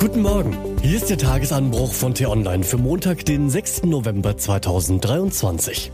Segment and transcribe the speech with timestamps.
[0.00, 0.56] Guten Morgen.
[0.80, 3.82] Hier ist der Tagesanbruch von T-Online für Montag, den 6.
[3.82, 5.90] November 2023.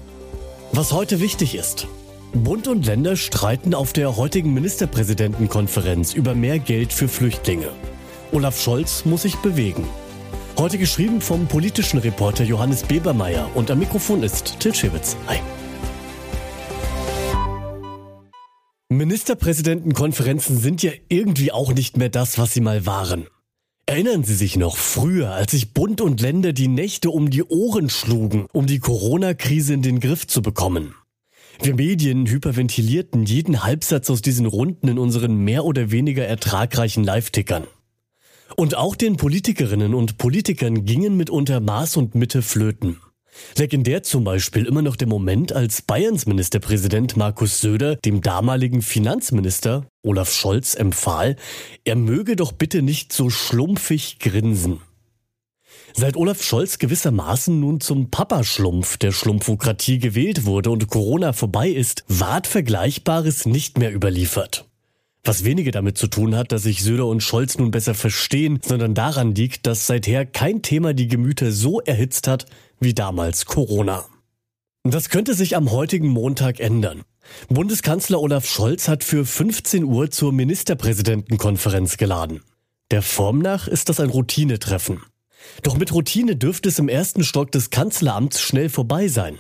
[0.73, 1.87] Was heute wichtig ist.
[2.35, 7.71] Bund und Länder streiten auf der heutigen Ministerpräsidentenkonferenz über mehr Geld für Flüchtlinge.
[8.31, 9.89] Olaf Scholz muss sich bewegen.
[10.59, 15.17] Heute geschrieben vom politischen Reporter Johannes Bebermeier und am Mikrofon ist Til Schewitz.
[15.29, 15.39] Hi.
[18.91, 23.27] Ministerpräsidentenkonferenzen sind ja irgendwie auch nicht mehr das, was sie mal waren.
[23.87, 27.91] Erinnern Sie sich noch früher, als sich Bund und Länder die Nächte um die Ohren
[27.91, 30.95] schlugen, um die Corona-Krise in den Griff zu bekommen?
[31.61, 37.67] Wir Medien hyperventilierten jeden Halbsatz aus diesen Runden in unseren mehr oder weniger ertragreichen Live-Tickern.
[38.57, 43.01] Und auch den Politikerinnen und Politikern gingen mitunter Maß und Mitte flöten.
[43.57, 49.87] Legendär zum Beispiel immer noch der Moment, als Bayerns Ministerpräsident Markus Söder dem damaligen Finanzminister
[50.05, 51.37] Olaf Scholz empfahl,
[51.85, 54.81] er möge doch bitte nicht so schlumpfig grinsen.
[55.97, 62.05] Seit Olaf Scholz gewissermaßen nun zum Papaschlumpf der Schlumpfokratie gewählt wurde und Corona vorbei ist,
[62.09, 64.69] ward Vergleichbares nicht mehr überliefert.
[65.23, 68.95] Was wenige damit zu tun hat, dass sich Söder und Scholz nun besser verstehen, sondern
[68.95, 72.47] daran liegt, dass seither kein Thema die Gemüter so erhitzt hat
[72.79, 74.05] wie damals Corona.
[74.83, 77.05] Das könnte sich am heutigen Montag ändern.
[77.49, 82.43] Bundeskanzler Olaf Scholz hat für 15 Uhr zur Ministerpräsidentenkonferenz geladen.
[82.91, 85.03] Der Form nach ist das ein Routinetreffen.
[85.63, 89.39] Doch mit Routine dürfte es im ersten Stock des Kanzleramts schnell vorbei sein.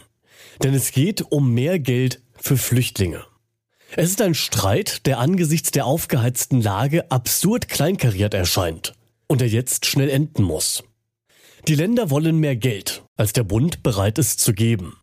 [0.62, 3.25] Denn es geht um mehr Geld für Flüchtlinge.
[3.97, 8.95] Es ist ein Streit, der angesichts der aufgeheizten Lage absurd kleinkariert erscheint
[9.29, 10.83] und der jetzt schnell enden muss.
[11.69, 14.97] Die Länder wollen mehr Geld, als der Bund bereit ist zu geben.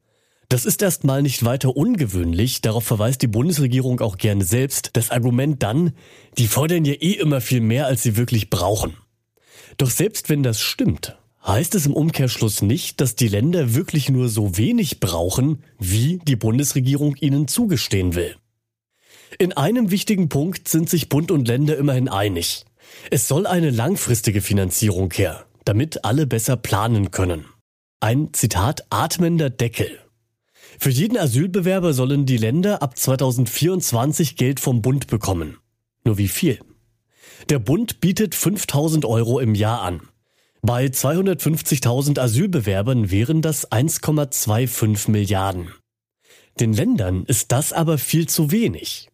[0.52, 4.90] Das ist erstmal nicht weiter ungewöhnlich, darauf verweist die Bundesregierung auch gerne selbst.
[4.92, 5.94] Das Argument dann,
[6.38, 8.98] die fordern ja eh immer viel mehr, als sie wirklich brauchen.
[9.78, 14.28] Doch selbst wenn das stimmt, heißt es im Umkehrschluss nicht, dass die Länder wirklich nur
[14.28, 18.36] so wenig brauchen, wie die Bundesregierung ihnen zugestehen will.
[19.40, 22.66] In einem wichtigen Punkt sind sich Bund und Länder immerhin einig.
[23.10, 27.46] Es soll eine langfristige Finanzierung her, damit alle besser planen können.
[28.02, 30.01] Ein Zitat atmender Deckel.
[30.80, 35.58] Für jeden Asylbewerber sollen die Länder ab 2024 Geld vom Bund bekommen.
[36.04, 36.60] Nur wie viel?
[37.50, 40.02] Der Bund bietet 5000 Euro im Jahr an.
[40.62, 45.70] Bei 250.000 Asylbewerbern wären das 1,25 Milliarden.
[46.60, 49.10] Den Ländern ist das aber viel zu wenig.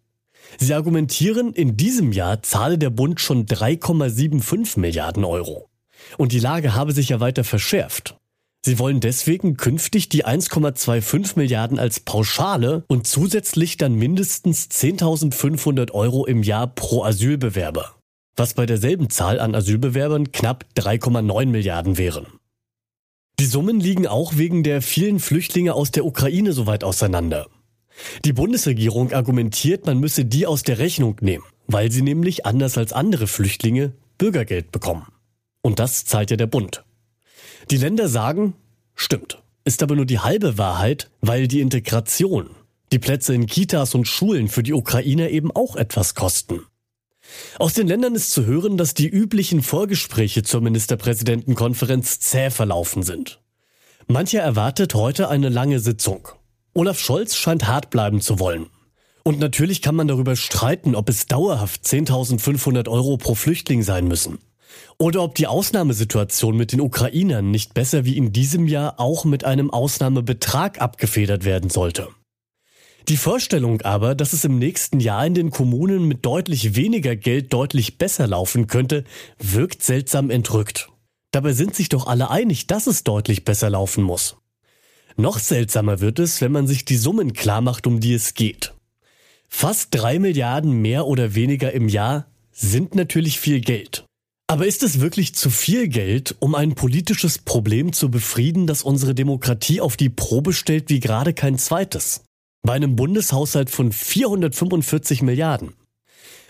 [0.57, 5.69] Sie argumentieren, in diesem Jahr zahle der Bund schon 3,75 Milliarden Euro.
[6.18, 8.16] Und die Lage habe sich ja weiter verschärft.
[8.67, 16.25] Sie wollen deswegen künftig die 1,25 Milliarden als Pauschale und zusätzlich dann mindestens 10.500 Euro
[16.25, 17.95] im Jahr pro Asylbewerber,
[18.35, 22.27] was bei derselben Zahl an Asylbewerbern knapp 3,9 Milliarden wären.
[23.39, 27.47] Die Summen liegen auch wegen der vielen Flüchtlinge aus der Ukraine so weit auseinander.
[28.25, 32.91] Die Bundesregierung argumentiert, man müsse die aus der Rechnung nehmen, weil sie nämlich anders als
[32.91, 35.07] andere Flüchtlinge Bürgergeld bekommen.
[35.61, 36.83] Und das zahlt ja der Bund.
[37.69, 38.53] Die Länder sagen,
[38.95, 42.50] stimmt, ist aber nur die halbe Wahrheit, weil die Integration,
[42.94, 46.61] die Plätze in Kitas und Schulen für die Ukrainer eben auch etwas kosten.
[47.59, 53.41] Aus den Ländern ist zu hören, dass die üblichen Vorgespräche zur Ministerpräsidentenkonferenz zäh verlaufen sind.
[54.07, 56.29] Mancher erwartet heute eine lange Sitzung.
[56.73, 58.67] Olaf Scholz scheint hart bleiben zu wollen.
[59.23, 64.38] Und natürlich kann man darüber streiten, ob es dauerhaft 10.500 Euro pro Flüchtling sein müssen.
[64.97, 69.43] Oder ob die Ausnahmesituation mit den Ukrainern nicht besser wie in diesem Jahr auch mit
[69.43, 72.09] einem Ausnahmebetrag abgefedert werden sollte.
[73.07, 77.53] Die Vorstellung aber, dass es im nächsten Jahr in den Kommunen mit deutlich weniger Geld
[77.53, 79.05] deutlich besser laufen könnte,
[79.39, 80.89] wirkt seltsam entrückt.
[81.31, 84.35] Dabei sind sich doch alle einig, dass es deutlich besser laufen muss.
[85.15, 88.73] Noch seltsamer wird es, wenn man sich die Summen klar macht, um die es geht.
[89.47, 94.05] Fast drei Milliarden mehr oder weniger im Jahr sind natürlich viel Geld.
[94.49, 99.13] Aber ist es wirklich zu viel Geld, um ein politisches Problem zu befrieden, das unsere
[99.13, 102.23] Demokratie auf die Probe stellt wie gerade kein zweites?
[102.61, 105.73] Bei einem Bundeshaushalt von 445 Milliarden.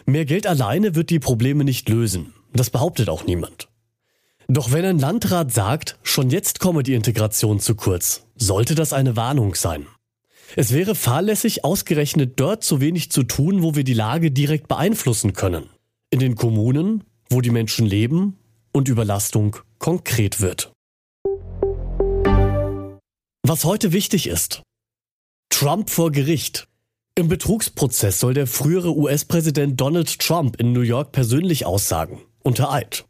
[0.05, 2.33] Mehr Geld alleine wird die Probleme nicht lösen.
[2.53, 3.67] Das behauptet auch niemand.
[4.47, 9.15] Doch wenn ein Landrat sagt, schon jetzt komme die Integration zu kurz, sollte das eine
[9.15, 9.87] Warnung sein.
[10.55, 15.33] Es wäre fahrlässig, ausgerechnet dort so wenig zu tun, wo wir die Lage direkt beeinflussen
[15.33, 15.69] können.
[16.11, 18.37] In den Kommunen, wo die Menschen leben
[18.71, 20.71] und Überlastung konkret wird.
[23.43, 24.61] Was heute wichtig ist.
[25.49, 26.67] Trump vor Gericht.
[27.15, 33.05] Im Betrugsprozess soll der frühere US-Präsident Donald Trump in New York persönlich aussagen, unter Eid.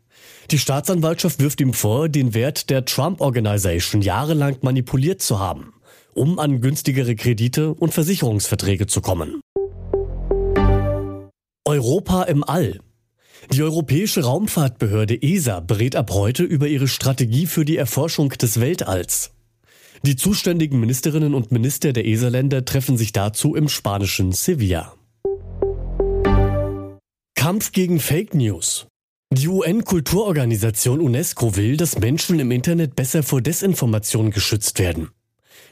[0.52, 5.74] Die Staatsanwaltschaft wirft ihm vor, den Wert der Trump Organization jahrelang manipuliert zu haben,
[6.14, 9.42] um an günstigere Kredite und Versicherungsverträge zu kommen.
[11.66, 12.80] Europa im All.
[13.52, 19.32] Die Europäische Raumfahrtbehörde ESA berät ab heute über ihre Strategie für die Erforschung des Weltalls.
[20.04, 24.94] Die zuständigen Ministerinnen und Minister der ESA-Länder treffen sich dazu im spanischen Sevilla.
[27.36, 28.88] Kampf gegen Fake News.
[29.34, 35.10] Die UN-Kulturorganisation UNESCO will, dass Menschen im Internet besser vor Desinformation geschützt werden.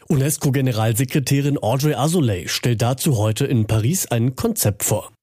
[0.08, 5.15] UNESCO-Generalsekretärin Audrey Azoulay stellt dazu heute in Paris ein Konzept vor.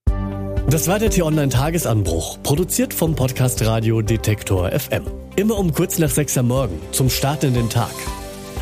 [0.69, 5.03] Das war der T-Online-Tagesanbruch, produziert vom Podcast Radio Detektor FM.
[5.37, 7.93] Immer um kurz nach sechs am Morgen, zum Start in den Tag.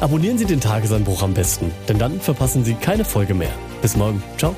[0.01, 3.53] Abonnieren Sie den Tagesanbruch am besten, denn dann verpassen Sie keine Folge mehr.
[3.83, 4.23] Bis morgen.
[4.39, 4.55] Ciao.